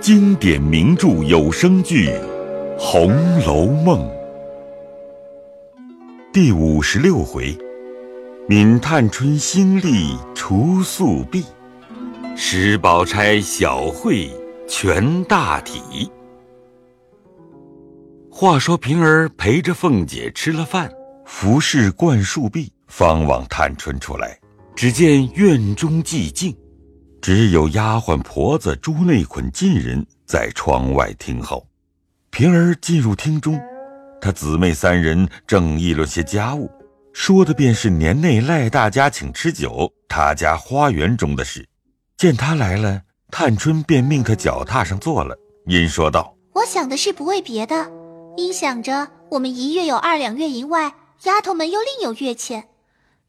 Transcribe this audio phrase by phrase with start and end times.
[0.00, 2.08] 经典名著有声剧
[2.78, 4.00] 《红楼梦》
[6.32, 7.54] 第五十六回：
[8.48, 11.44] 闵探春新丽除宿弊，
[12.34, 14.30] 史宝钗小慧
[14.66, 16.10] 全大体。
[18.30, 20.90] 话说平儿陪着凤姐吃了饭，
[21.26, 24.38] 服侍灌树壁，方往探春出来，
[24.74, 26.56] 只见院中寂静。
[27.22, 31.66] 只有丫鬟婆子朱内捆进人在窗外听候。
[32.30, 33.60] 平儿进入厅中，
[34.20, 36.70] 她姊妹三人正议论些家务，
[37.12, 41.68] 说的便是年内赖大家请吃酒，他家花园中的事。
[42.16, 47.90] 见他来了，探春便命他脚踏上坐了，因说道：“我想的是不为别的，
[48.36, 52.68] 因想着我们一月有二两月银外，丫头们又另有月钱。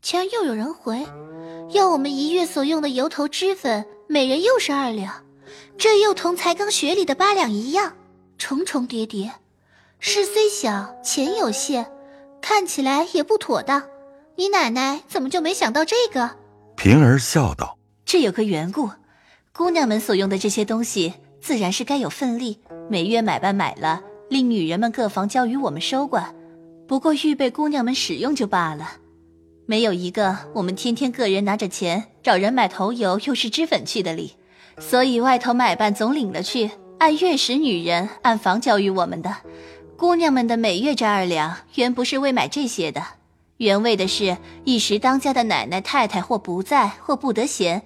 [0.02, 1.06] 前儿又有人回。”
[1.72, 5.24] 要我们一月所用的油头脂粉，每人又是二两，
[5.78, 7.94] 这又同才刚学里的八两一样，
[8.38, 9.32] 重重叠叠。
[10.00, 11.90] 事虽小，钱有限，
[12.42, 13.84] 看起来也不妥当。
[14.36, 16.32] 你奶奶怎么就没想到这个？
[16.76, 18.90] 平儿笑道：“这有个缘故，
[19.54, 26.36] 姑娘们所用的这些东西，自然是该有份例，每月买办买了，令女人们各房交与我们收管，
[26.86, 28.98] 不过预备姑娘们使用就罢了。”
[29.72, 34.34] 没有一个我们天天个人拿着钱找人买头油又是脂粉去的理，
[34.78, 39.34] 所以外头买办总领了去，按月使女人按房交与我们的。
[39.96, 43.02] 姑娘们的每月这二两，原不是为买这些的，
[43.56, 47.82] 原为的是一时当家的奶奶太太或不在或不得闲，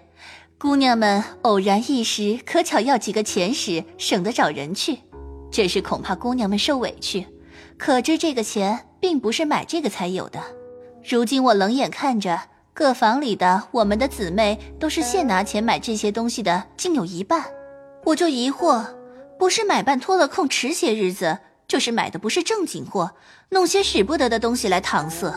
[0.58, 4.98] 姑娘们偶然一时可巧要几个钱时，省得找人去。
[5.52, 7.28] 这是恐怕姑娘们受委屈，
[7.78, 10.42] 可知这个钱并不是买这个才有的。
[11.08, 12.42] 如今我冷眼看着
[12.74, 17.46] 各房里的我们的姊妹都是现拿钱买这些东西的，竟有一半，
[18.04, 18.84] 我就疑惑，
[19.38, 23.12] 不是买办拖了空迟些日子，就是买的不是正经货，
[23.50, 25.32] 弄些使不得的东西来搪塞。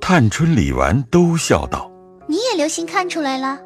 [0.00, 1.90] 探春、李纨都笑道
[2.26, 3.60] ：“你也留心看出来了，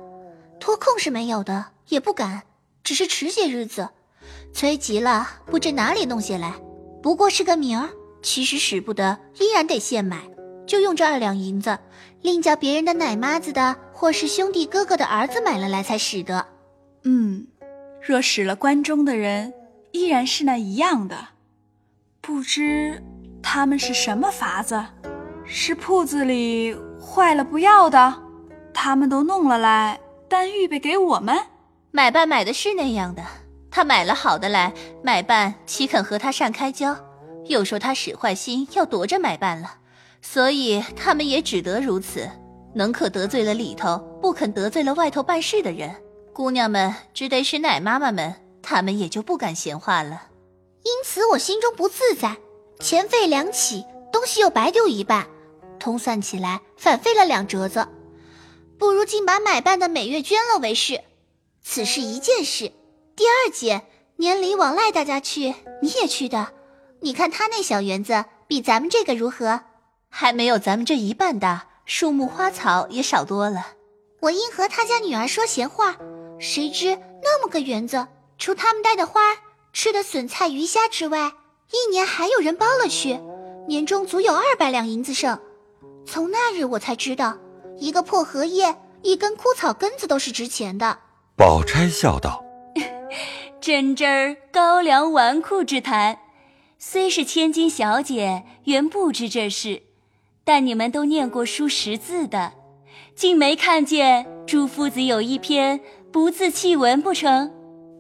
[0.59, 2.43] 脱空是没有的，也不敢，
[2.83, 3.91] 只是迟些日子，
[4.53, 6.53] 催急了，不知哪里弄些来，
[7.01, 7.91] 不过是个名儿，
[8.25, 10.19] 其实使不得，依然得现买。”
[10.67, 11.79] 就用这二两银子，
[12.23, 16.47] 另叫别人的奶妈子的，或是兄弟哥哥的儿子买了来才使得。
[17.03, 17.47] 嗯，
[18.01, 19.53] 若使了关中的人，
[19.93, 21.29] 依然是那一样的。
[22.21, 23.03] 不知
[23.43, 24.85] 他们是什么法子？
[25.45, 28.23] 是铺子里坏了不要的，
[28.73, 31.39] 他们都弄了来，单预备给我们
[31.91, 32.27] 买办。
[32.27, 33.23] 买的是那样的，
[33.71, 36.97] 他买了好的来，买办岂肯和他善开交？
[37.45, 39.75] 又说他使坏心，要夺着买办了。
[40.27, 42.29] 所以他们也只得如此，
[42.75, 45.95] 能可得罪了里头，不肯得罪了外头办事的人。
[46.33, 50.29] 姑娘们只得是奶妈妈们，他们也就不敢闲话了。
[50.83, 52.39] 因此我心中不自在，
[52.81, 55.27] 钱费两起，东西又白丢一半，
[55.79, 57.87] 通算起来反费了两折子。
[58.79, 61.03] 不如竟把买办的每月捐了为是。
[61.63, 62.73] 此事一件事。
[63.15, 63.83] 第二件，
[64.17, 66.49] 年里往赖大家去，你也去的。
[67.01, 69.61] 你看他那小园子比咱们这个如何？
[70.17, 73.73] 还没有咱们这一半大，树木花草也少多了。
[74.21, 75.97] 我因和他家女儿说闲话，
[76.39, 78.07] 谁知那么个园子，
[78.39, 79.21] 除他们带的花、
[79.73, 81.33] 吃的笋菜鱼虾之外，
[81.73, 83.19] 一年还有人包了去，
[83.67, 85.37] 年终足有二百两银子剩。
[86.07, 87.37] 从那日我才知道，
[87.81, 90.97] 一个破荷叶、一根枯草根子都是值钱的。
[91.37, 92.41] 宝钗笑道
[93.61, 96.21] ：“真真儿高粱纨绔之谈，
[96.79, 99.83] 虽是千金小姐，原不知这事。”
[100.45, 102.53] 但你们都念过书识字的，
[103.15, 105.81] 竟没看见朱夫子有一篇
[106.13, 107.51] 不字弃文不成？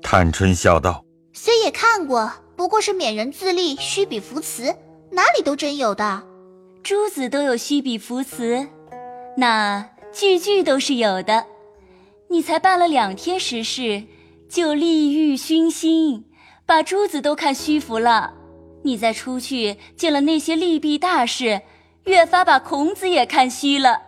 [0.02, 1.02] 探春笑道
[1.32, 4.76] ：“虽也看过，不过是勉人自立，虚笔扶词，
[5.10, 6.22] 哪里都真有的。
[6.82, 8.68] 诸子都有虚笔扶词，
[9.38, 11.46] 那句句都是有的。
[12.28, 14.02] 你才办了两天实事，
[14.50, 16.26] 就利欲熏心，
[16.66, 18.34] 把诸子都看虚浮了。
[18.82, 21.62] 你再出去见了那些利弊大事。”
[22.04, 24.00] 越发把孔子也看虚了。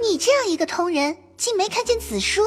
[0.00, 2.42] 你这样一个通人，竟没看见子书？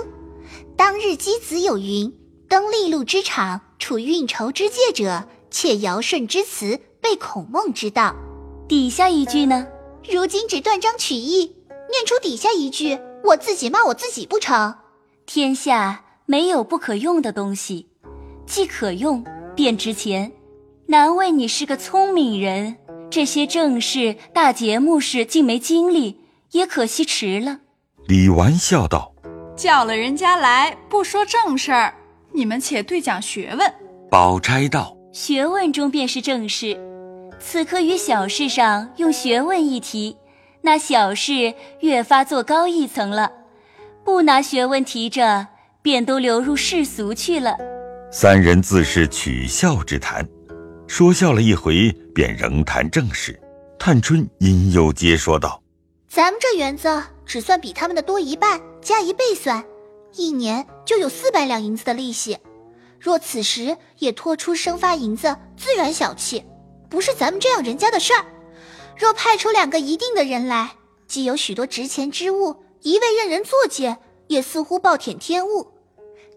[0.75, 2.11] 当日箕子有云
[2.47, 8.15] ：“登利禄之场，处运筹之界者，窃尧舜之词，背孔孟之道。”
[8.67, 9.67] 底下一句呢？
[10.09, 11.55] 如今只断章取义，
[11.91, 14.75] 念出底下一句，我自己骂我自己不成？
[15.25, 17.89] 天下没有不可用的东西，
[18.47, 19.23] 既可用
[19.55, 20.31] 便值钱。
[20.87, 22.77] 难为你是个聪明人。
[23.09, 26.21] 这些正事、大节目事竟没精力，
[26.51, 27.59] 也可惜迟了。
[28.07, 29.11] 李纨笑道
[29.57, 31.95] ：“叫了人家来，不说正事儿，
[32.33, 33.73] 你们且对讲学问。
[34.11, 36.79] 宝钗道：“学问中便是正事，
[37.39, 40.15] 此刻于小事上用学问一提，
[40.61, 43.31] 那小事越发做高一层了；
[44.05, 45.47] 不拿学问提着，
[45.81, 47.57] 便都流入世俗去了。”
[48.13, 50.27] 三人自是取笑之谈，
[50.89, 53.39] 说笑了一回，便仍谈正事。
[53.77, 55.61] 探春因又接说道
[56.09, 59.63] ：“咱们这园子只算比他们的多一半，加一倍算，
[60.15, 62.39] 一年就有四百两银子的利息。
[62.99, 66.43] 若此时也拖出生发银子，自然小气，
[66.89, 68.25] 不是咱们这样人家的事儿。
[68.97, 70.71] 若派出两个一定的人来，
[71.07, 75.67] 既有许多值钱之物，一味任人作践，也似乎暴殄天物。”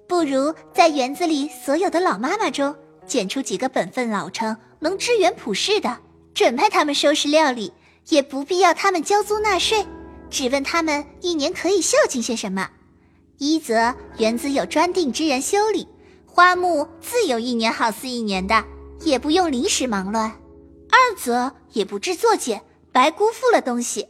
[0.06, 2.76] 不如在园子里所有的老妈妈中
[3.06, 5.99] 拣出几个本分老成、能支援普世的，
[6.34, 7.72] 准派他们收拾料理，
[8.08, 9.87] 也不必要他们交租纳税，
[10.31, 12.70] 只问他们一年可以孝敬些什么。
[13.38, 15.88] 一则园子有专定之人修理，
[16.26, 18.64] 花木自有一年好似一年的，
[19.00, 20.31] 也不用临时忙乱；
[20.90, 22.62] 二则也不致作践，
[22.93, 24.06] 白辜负了东西；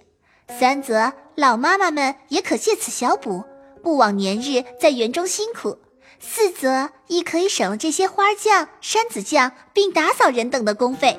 [0.59, 3.43] 三则老妈妈们也可借此小补，
[3.83, 5.79] 不枉年日在园中辛苦。
[6.25, 11.19] 四则亦可以省了这些花匠、山子匠并打扫人等的工费，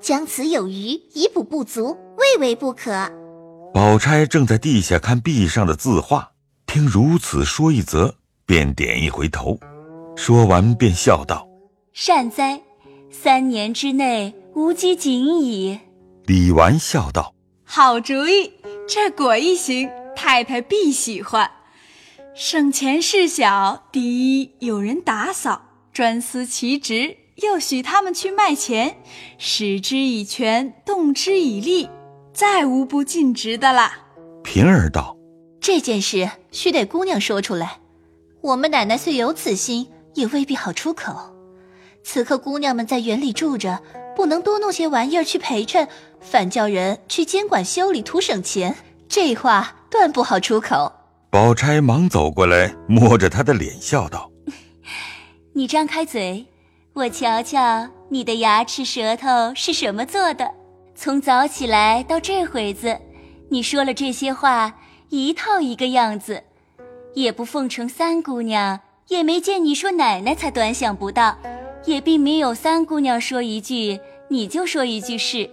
[0.00, 3.10] 将此有余以补不足，未为不可。
[3.74, 6.30] 宝钗正在地下看壁上的字画，
[6.66, 8.14] 听如此说一则，
[8.46, 9.58] 便点一回头，
[10.14, 11.48] 说完便笑道
[11.92, 12.62] ：“善哉，
[13.10, 15.80] 三年之内无饥馑矣。”
[16.26, 17.34] 李纨笑道
[17.66, 18.52] ：“好主意，
[18.88, 21.50] 这果一行，太太必喜欢。”
[22.36, 28.96] 省钱事小，第一有人打扫，专司其职，又许他们去卖钱，
[29.38, 31.88] 使之以权，动之以利，
[32.32, 34.00] 再无不尽职的啦。
[34.42, 35.16] 平儿道
[35.62, 37.78] ：“这件事须得姑娘说出来。
[38.40, 41.14] 我们奶奶虽有此心，也未必好出口。
[42.02, 43.80] 此刻姑娘们在园里住着，
[44.16, 45.86] 不能多弄些玩意儿去陪衬，
[46.20, 48.74] 反叫人去监管修理，图省钱。
[49.08, 50.92] 这话断不好出口。”
[51.34, 54.30] 宝钗忙走过来，摸着他的脸，笑道：
[55.52, 56.46] “你张开嘴，
[56.92, 60.48] 我瞧瞧你的牙齿舌头是什么做的。
[60.94, 62.96] 从早起来到这会子，
[63.50, 64.76] 你说了这些话，
[65.08, 66.40] 一套一个样子，
[67.14, 68.78] 也不奉承三姑娘，
[69.08, 71.36] 也没见你说奶奶才短想不到，
[71.84, 73.98] 也并没有三姑娘说一句
[74.28, 75.50] 你就说一句是，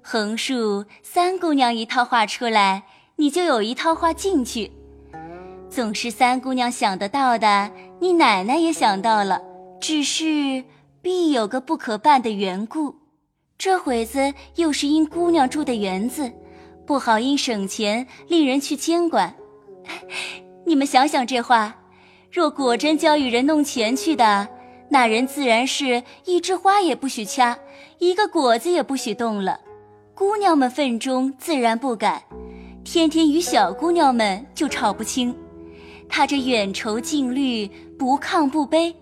[0.00, 2.84] 横竖三姑娘一套话出来，
[3.16, 4.72] 你就有一套话进去。”
[5.74, 7.68] 总是三姑娘想得到的，
[7.98, 9.42] 你奶奶也想到了，
[9.80, 10.62] 只是
[11.02, 12.94] 必有个不可办的缘故。
[13.58, 16.30] 这会子又是因姑娘住的园子，
[16.86, 19.34] 不好因省钱令人去监管。
[20.64, 21.74] 你们想想这话，
[22.30, 24.46] 若果真交与人弄钱去的，
[24.90, 27.58] 那人自然是一枝花也不许掐，
[27.98, 29.58] 一个果子也不许动了。
[30.14, 32.22] 姑娘们份中自然不敢，
[32.84, 35.36] 天天与小姑娘们就吵不清。
[36.16, 37.66] 他这远愁近虑，
[37.98, 38.94] 不亢不卑，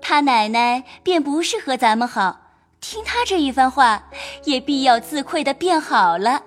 [0.00, 2.38] 他奶奶便不是和咱们好。
[2.80, 4.08] 听他这一番话，
[4.44, 6.40] 也必要自愧的变好了，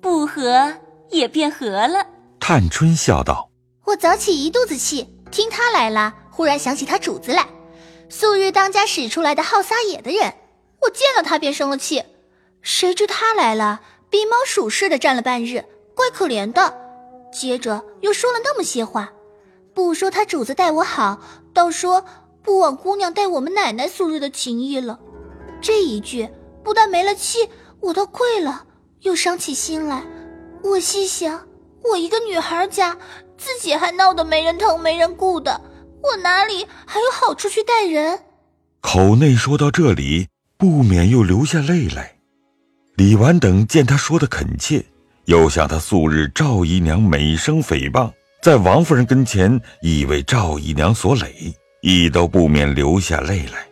[0.00, 0.74] 不和
[1.10, 2.06] 也变和了。
[2.40, 3.50] 探春笑道
[3.84, 7.46] ：“我早起一肚子气，听他来了，忽然想起他主子来，
[8.08, 10.32] 素日当家使出来的好撒野的人，
[10.80, 12.02] 我见了他便生了气。
[12.62, 15.62] 谁知他来了，比猫鼠似的站了半日，
[15.94, 16.74] 怪可怜的。
[17.30, 19.12] 接着又说了那么些话。”
[19.78, 21.20] 不说他主子待我好，
[21.54, 22.04] 倒说
[22.42, 24.98] 不枉姑娘待我们奶奶素日的情谊了。
[25.60, 26.28] 这一句
[26.64, 28.64] 不但没了气，我倒愧了，
[29.02, 30.02] 又伤起心来。
[30.64, 31.46] 我细想，
[31.84, 32.98] 我一个女孩家，
[33.36, 35.60] 自己还闹得没人疼没人顾的，
[36.02, 38.18] 我哪里还有好处去待人？
[38.80, 42.16] 口内说到这里，不免又流下泪来。
[42.96, 44.84] 李纨等见他说的恳切，
[45.26, 48.10] 又想他素日赵姨娘美声诽谤。
[48.40, 53.66] 在王夫人跟前已为赵姨娘所累，亦都不免流下泪来，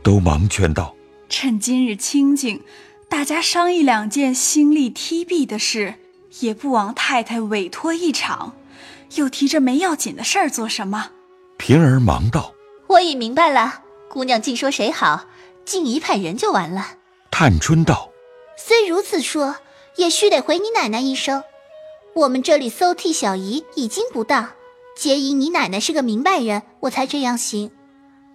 [0.00, 0.94] 都忙劝道
[1.28, 2.62] ：“趁今日清静，
[3.08, 5.96] 大家商议两件心力踢壁的事，
[6.38, 8.54] 也不枉太太委托一场，
[9.16, 11.10] 又提着没要紧的事儿做什么？”
[11.58, 12.54] 平儿忙道
[12.86, 15.26] ：“我已明白了，姑娘尽说谁好，
[15.64, 16.94] 尽一派人就完了。”
[17.32, 18.12] 探春道
[18.56, 19.56] ：“虽如此说，
[19.96, 21.42] 也须得回你奶奶一声。”
[22.14, 24.50] 我们这里搜替小姨已经不当，
[24.94, 27.70] 皆因你奶奶是个明白人，我才这样行。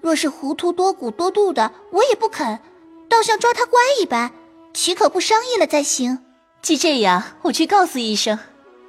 [0.02, 2.60] 若是糊涂多骨多度的，我也不肯，
[3.08, 4.32] 倒像抓他乖一般，
[4.74, 6.20] 岂可不商议了再行？
[6.64, 8.40] 既这样，我去告诉医生。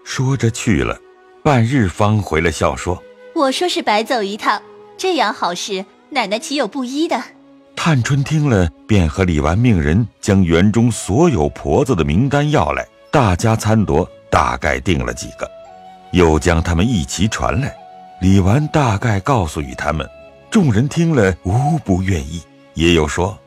[0.04, 0.99] 说着去了，
[1.42, 3.02] 半日方回了笑说
[3.35, 4.62] ：“我说是白走一趟，
[4.97, 7.23] 这样好事，奶奶岂有不依的？”
[7.76, 15.50] 探春听了，便和李纨命人将园中所有婆子的名单要来，大家参夺，大概定了几个，
[16.12, 17.76] 又将他们一齐传来。
[18.20, 20.08] 李纨大概告诉与他们，
[20.50, 22.42] 众人听了无不愿意，
[22.75, 23.38] 也有说：“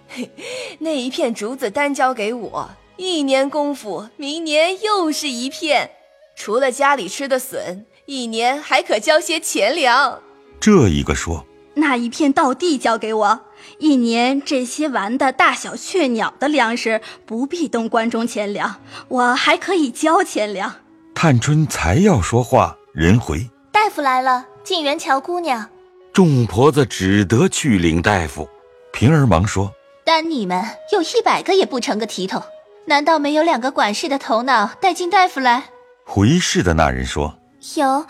[0.79, 5.91] 那一片竹子单交给我，一年功夫，明年又是一片。
[6.35, 10.21] 除了家里吃的笋，一年还可交些钱粮。”
[10.59, 11.45] 这一个说。
[11.73, 13.39] 那一片稻地交给我，
[13.81, 18.75] 一年这些玩的大小雀鸟的粮食不必动关中钱粮，
[19.07, 20.75] 我还可以交钱粮。
[21.15, 25.67] 探春才要说话，人回大夫来了，进园瞧姑娘。
[26.13, 28.47] 众婆子只得去领大夫。
[28.93, 29.71] 平儿忙说
[30.05, 32.43] ：“单你们有一百个也不成个体统，
[32.85, 35.63] 难道没有两个管事的头脑带进大夫来？”
[36.05, 37.35] 回事的那人说
[37.77, 38.05] ：“有。”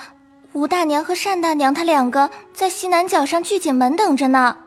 [0.51, 4.57] 吴大娘和单大娘，她两个在西南角上聚景门等着呢。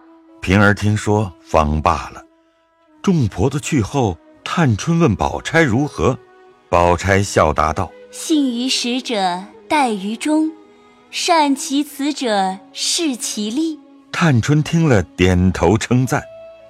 [0.45, 2.23] 平儿听说，方罢了。
[3.03, 6.19] 众婆子去后，探春问宝钗如何，
[6.69, 10.53] 宝钗笑答道：“信于使者，待于忠，
[11.11, 13.81] 善其辞者，视其利。”
[14.13, 16.23] 探春听了，点头称赞，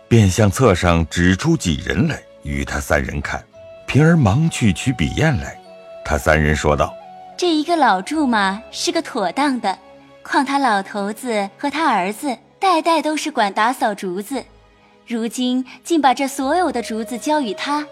[0.07, 3.45] 便向册上指出几人来，与他三人看。
[3.89, 5.61] 平儿忙去取笔砚来，
[6.05, 6.95] 他三人说道。
[7.37, 9.77] 这一个老祝嘛是个妥当的，
[10.23, 14.43] 况他老头子和他儿子代代都是管打扫竹子，
[15.07, 17.87] 如今竟把这所有的竹子交与他。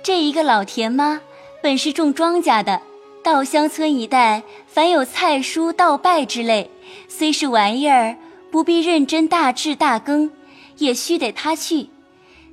[0.00, 1.20] 这一个老田妈
[1.60, 2.80] 本是种庄稼的，
[3.24, 6.70] 稻香村一带凡有菜蔬稻稗之类，
[7.08, 8.16] 虽是玩意儿，
[8.52, 10.30] 不必认真大治大耕，
[10.76, 11.90] 也须得他去。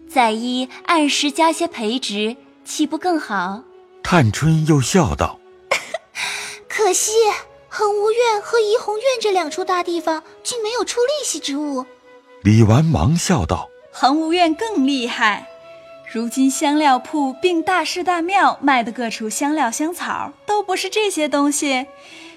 [0.09, 3.61] 再一按时加些培植，岂不更好？
[4.01, 5.39] 探春又笑道。
[6.67, 7.11] 可惜
[7.75, 11.87] 恒无院和怡红院这两处大地方竟没有出利息之物。
[12.43, 15.47] 李纨忙笑道：“恒无院更厉害，
[16.11, 21.87] 如今香料铺并大寺大庙卖的各处香料香草，都不是这些东西，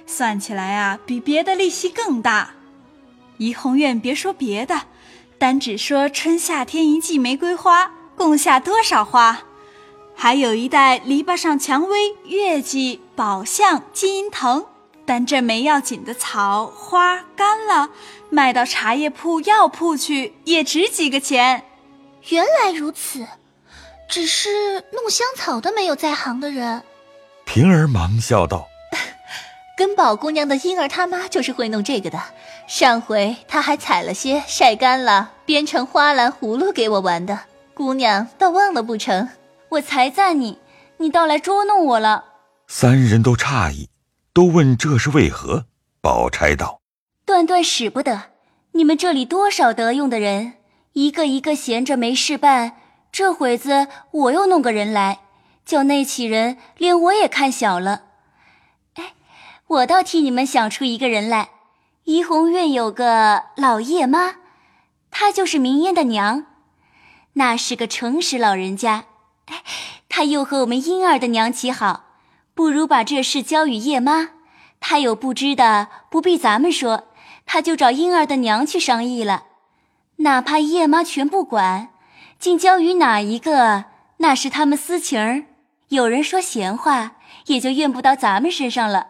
[0.06, 2.54] 算起来啊，比别的利息更大。
[3.36, 4.84] 怡红院别说别的，
[5.36, 9.42] 单只说春夏天一季玫瑰花，共下多少花？”
[10.16, 14.64] 还有一袋篱笆上蔷薇、月季、宝相、金银藤，
[15.06, 17.90] 但这没要紧的草花干了，
[18.28, 21.62] 卖到茶叶铺、药铺去也值几个钱。
[22.28, 23.26] 原来如此，
[24.08, 26.82] 只是弄香草的没有在行的人。
[27.44, 28.66] 平儿忙笑道
[29.78, 32.20] ：“跟宝姑娘的婴儿他妈就是会弄这个的。
[32.66, 37.42] 上回她还采了些晒干了，编成花篮葫芦给我玩的，
[37.74, 39.28] 姑娘倒忘了不成？”
[39.70, 40.58] 我才赞你，
[40.98, 42.24] 你倒来捉弄我了。
[42.68, 43.88] 三人都诧异，
[44.36, 45.64] 都问这是为何。
[46.02, 46.82] 宝钗道
[47.24, 48.32] ：“断断使不得，
[48.72, 50.58] 你们这里多少得用的人，
[50.92, 52.76] 一个一个闲着没事办。
[53.10, 55.20] 这会子我又弄个人来，
[55.64, 58.02] 叫那起人连我也看小了。
[58.96, 59.14] 哎，
[59.68, 61.48] 我倒替你们想出一个人来。
[62.04, 64.34] 怡红院有个老叶妈，
[65.10, 66.44] 她就是明烟的娘，
[67.32, 69.06] 那是个诚实老人家。”
[69.48, 69.62] 哎，
[70.10, 72.04] 她又和我们婴儿的娘起好，
[72.56, 74.30] 不如把这事交与叶妈。
[74.80, 77.04] 她有不知的，不必咱们说，
[77.44, 79.44] 她就找婴儿的娘去商议了。
[80.16, 81.90] 哪怕叶妈全不管，
[82.38, 83.84] 竟交与哪一个，
[84.16, 85.44] 那是他们私情儿。
[85.88, 87.16] 有人说闲话，
[87.48, 89.08] 也就怨不到咱们身上了。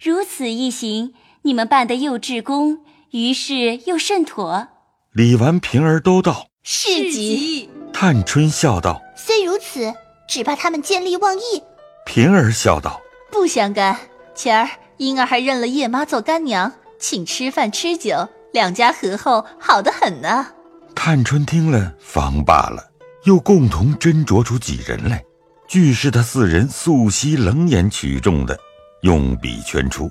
[0.00, 2.80] 如此一行，你们办得又至公，
[3.12, 4.66] 于是又甚妥。
[5.12, 7.70] 李纨、平儿都道是极。
[7.92, 9.94] 探春笑道：“虽如此，
[10.28, 11.62] 只怕他们见利忘义。”
[12.12, 13.00] 平儿笑道
[13.30, 13.96] ：“不相干。
[14.34, 20.48] 前儿婴儿还认了叶妈做干娘，请吃饭吃酒，两家和厚，好得很呢。”
[20.92, 22.84] 探春听了，方罢了，
[23.26, 25.22] 又共同斟酌出几人来，
[25.68, 28.58] 俱是他四人素昔冷眼取中的，
[29.02, 30.10] 用笔圈出。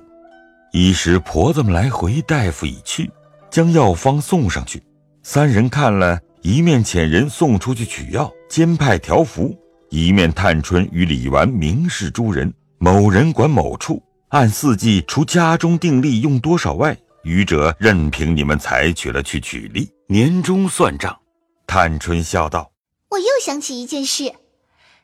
[0.72, 3.12] 一时婆子们来回，大夫已去，
[3.52, 4.82] 将药方送上去，
[5.22, 6.18] 三人看了。
[6.44, 9.54] 一面遣人送出去取药，兼派条符；
[9.90, 21.20] 一面探春与李纨明示诸人，某人管某处，按四季除家中定例用多少外，余者任凭你们采取了去取利，年终算账。
[21.66, 22.72] 探春笑道
[23.12, 24.34] ：“我又想起一件事，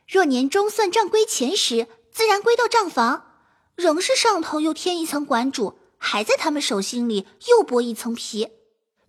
[0.08, 3.24] 若年终算账归钱时，自然归到账房，
[3.74, 8.48] 仍是上头又添一层管主，还在他们手心里又剥一层皮。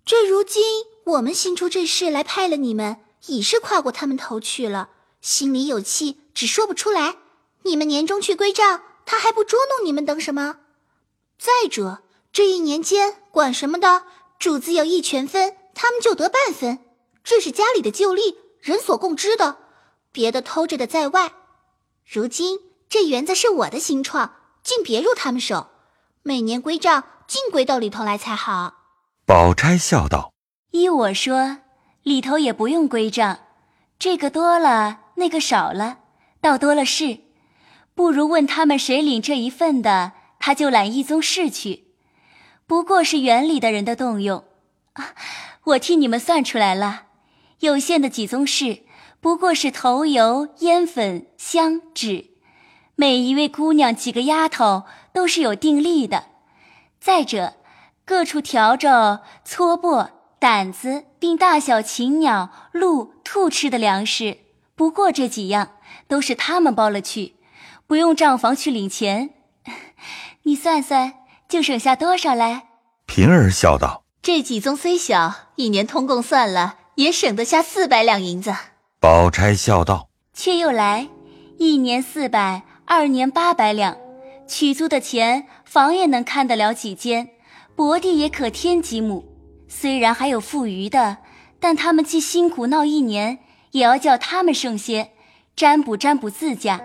[0.06, 0.64] 这如今。”
[1.08, 4.90] 我们新出这事来派了你们，已是跨过他们头去了，
[5.22, 7.18] 心里有气，只说不出来。
[7.64, 10.58] 你们年终去归账，他还不捉弄你们，等什么？
[11.38, 14.04] 再者，这一年间管什么的
[14.40, 16.78] 主子有一全分，他们就得半分；
[17.24, 19.58] 这是家里的旧例，人所共知的，
[20.12, 21.34] 别的偷着的在外。
[22.06, 25.68] 如今这园子是我的新创，竟别入他们手，
[26.24, 28.76] 每年归账尽归到里头来才好。
[29.26, 30.32] 宝钗笑道
[30.72, 31.58] ：“依我说，
[32.04, 33.40] 里头也不用归账，
[34.00, 36.00] 这个多了，那个少了，
[36.42, 37.20] 倒多了事。
[37.94, 41.86] 不如问他们谁领这一份的，他就揽一宗事去。
[42.66, 44.46] 不过是园里的人的动用。
[44.94, 45.14] 啊，
[45.66, 47.04] 我替你们算出来了，
[47.60, 48.84] 有限的几宗事，
[49.20, 52.32] 不过是头油、烟粉、香、纸，
[52.96, 54.84] 每一位姑娘几个丫头
[55.14, 56.26] 都是有定例的。
[57.00, 57.54] 再者。”
[58.08, 64.38] 各处笤帚、搓簸、掸子，并大小禽鸟、鹿、兔吃的粮食，
[64.78, 65.72] 不过这几样
[66.08, 67.34] 都是他们包了去，
[67.88, 69.32] 不用账房去领钱。
[70.44, 71.16] 你算算，
[71.50, 72.68] 就省下多少来？
[73.08, 78.56] 平儿笑道：“这几宗虽小，一年通共算了，也省得下四百两银子。”
[79.02, 81.08] 宝钗笑道：“却又来，
[81.58, 83.98] 一年四百，二年八百两，
[84.48, 87.32] 取租的钱，房也能看得了几间。”
[87.76, 89.26] 薄地也可添几亩，
[89.68, 91.18] 虽然还有富余的，
[91.60, 93.40] 但他们既辛苦闹一年，
[93.72, 95.12] 也要叫他们剩些，
[95.56, 96.82] 占卜占卜自家。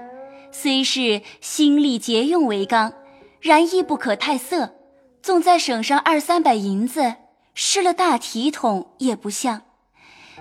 [0.51, 2.93] 虽是心力节用为纲，
[3.41, 4.75] 然亦不可太色。
[5.23, 7.15] 纵再省上二三百银子，
[7.55, 9.63] 失了大体统也不像。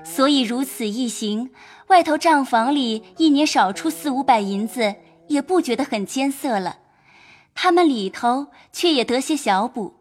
[0.04, 1.52] 所以如此一行，
[1.88, 4.96] 外头账房里一年少出四五百银子，
[5.28, 6.80] 也不觉得很艰涩了。
[7.54, 9.94] 他们里头却也得些小补。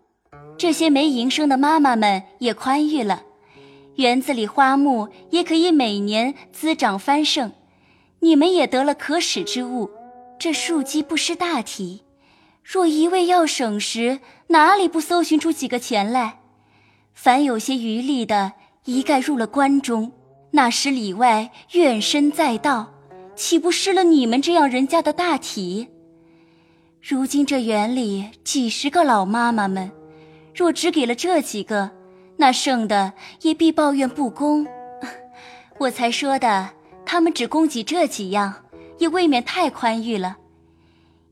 [0.57, 3.25] 这些没营生的妈妈们也宽裕了，
[4.01, 7.53] 园子里花木也可以每年滋长繁盛，
[8.21, 9.91] 你们也得了可使之物，
[10.39, 12.01] 这树基不失大体。
[12.65, 16.41] 若一味要省时，哪里不搜寻出几个钱来？
[17.13, 18.53] 凡有些余力的，
[18.87, 20.13] 一概入了关中，
[20.53, 22.95] 那时里外怨声载道，
[23.37, 25.89] 岂不失了你们这样人家的大体？
[27.03, 29.93] 如今这园里几十个老妈妈们。
[30.55, 31.91] 若只给了这几个，
[32.41, 34.67] 那剩的也必抱怨不公。
[35.77, 36.71] 我才说的，
[37.05, 38.65] 他们只供给这几样，
[38.99, 40.39] 也未免太宽裕了。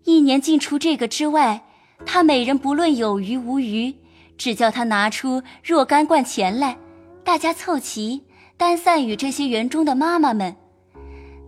[0.05, 1.65] 一年尽除这个之外，
[2.05, 3.95] 他每人不论有余无余，
[4.37, 6.77] 只叫他拿出若干贯钱来，
[7.25, 8.25] 大家凑齐，
[8.59, 10.55] 单散与这些园中的妈妈们。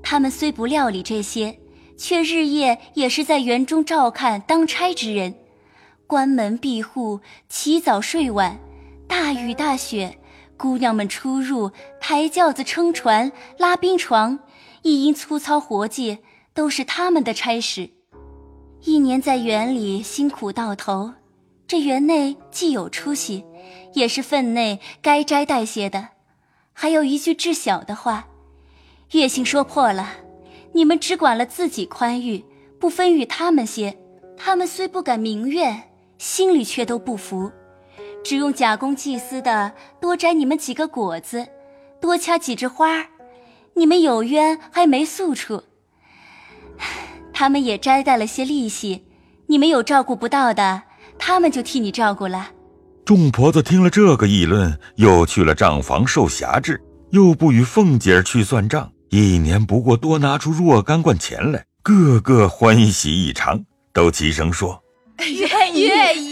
[0.03, 1.59] 他们虽不料理这些，
[1.99, 5.35] 却日夜也是在园中照看当差之人。
[6.07, 7.21] 关门闭户，
[7.51, 8.59] 起早睡晚，
[9.11, 10.21] 大雨大雪，
[10.57, 14.39] 姑娘们出入，抬轿子、撑船、拉冰床，
[14.83, 16.19] 一应粗糙活计，
[16.55, 17.91] 都是他们的差事。
[18.85, 21.13] 一年在园里辛苦到头，
[21.67, 23.45] 这园内既有出息，
[23.95, 26.11] 也是分内该摘带些的。
[26.73, 28.29] 还有一句至小的话，
[29.11, 30.09] 月信说破了，
[30.73, 32.45] 你们只管了自己宽裕，
[32.79, 33.99] 不分与他们些，
[34.37, 35.83] 他们虽不敢明怨。
[36.17, 37.51] 心里却都不服，
[38.23, 41.47] 只用假公济私的多摘你们几个果子，
[42.01, 43.07] 多掐几枝花儿，
[43.75, 45.63] 你们有冤还没诉处。
[47.33, 49.05] 他们也摘带了些利息，
[49.47, 50.83] 你们有照顾不到的，
[51.19, 52.51] 他们就替你照顾了。
[53.05, 56.81] 众婆子听了这个议论，又去了账房受辖制，
[57.11, 64.81] 又不与凤姐儿去算账，一年不过多拿出若干贯钱来，个个欢喜异常，都齐声说。
[65.19, 66.30] 愿意，愿意。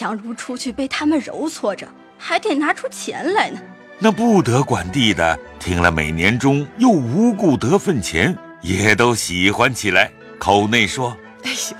[0.00, 1.86] 强如出去被他们揉搓着，
[2.16, 3.60] 还得拿出钱来呢。
[3.98, 11.76] 那不得管地的，听了每年中又无故得份钱，也都喜欢起来，口内说：“哎呦，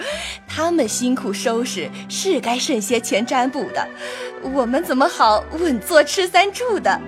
[0.46, 3.88] 他们辛苦收拾，是该剩些钱占卜的。
[4.42, 7.00] 我们怎么好稳坐吃三住的？”